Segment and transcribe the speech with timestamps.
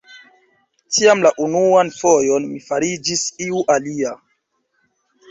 [0.95, 4.15] Tiam la unuan fojon mi fariĝis iu alia.